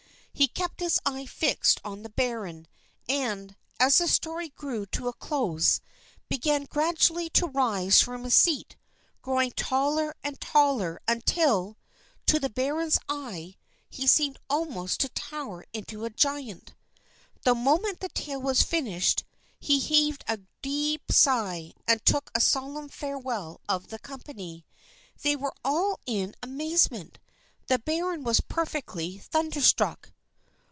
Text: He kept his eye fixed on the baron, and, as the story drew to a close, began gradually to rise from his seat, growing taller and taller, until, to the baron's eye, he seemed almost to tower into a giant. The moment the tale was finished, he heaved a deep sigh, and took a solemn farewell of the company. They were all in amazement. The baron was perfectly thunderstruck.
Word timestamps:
He 0.33 0.47
kept 0.47 0.79
his 0.79 0.99
eye 1.05 1.27
fixed 1.27 1.79
on 1.83 2.01
the 2.01 2.09
baron, 2.09 2.67
and, 3.07 3.55
as 3.79 3.99
the 3.99 4.07
story 4.07 4.51
drew 4.57 4.87
to 4.87 5.07
a 5.07 5.13
close, 5.13 5.81
began 6.29 6.63
gradually 6.63 7.29
to 7.31 7.45
rise 7.45 8.01
from 8.01 8.23
his 8.23 8.33
seat, 8.33 8.75
growing 9.21 9.51
taller 9.51 10.15
and 10.23 10.41
taller, 10.41 10.99
until, 11.07 11.77
to 12.25 12.39
the 12.39 12.49
baron's 12.49 12.97
eye, 13.07 13.55
he 13.87 14.07
seemed 14.07 14.39
almost 14.49 14.99
to 15.01 15.09
tower 15.09 15.63
into 15.73 16.05
a 16.05 16.09
giant. 16.09 16.73
The 17.43 17.53
moment 17.53 17.99
the 17.99 18.09
tale 18.09 18.41
was 18.41 18.63
finished, 18.63 19.23
he 19.59 19.77
heaved 19.77 20.23
a 20.27 20.39
deep 20.63 21.11
sigh, 21.11 21.73
and 21.87 22.03
took 22.03 22.31
a 22.33 22.39
solemn 22.41 22.89
farewell 22.89 23.61
of 23.69 23.89
the 23.89 23.99
company. 23.99 24.65
They 25.21 25.35
were 25.35 25.53
all 25.63 25.99
in 26.07 26.33
amazement. 26.41 27.19
The 27.67 27.77
baron 27.77 28.23
was 28.23 28.39
perfectly 28.41 29.19
thunderstruck. 29.19 30.11